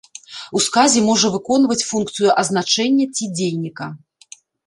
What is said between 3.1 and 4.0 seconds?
ці дзейніка.